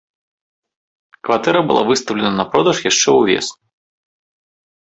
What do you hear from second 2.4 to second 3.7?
продаж яшчэ ўвесну.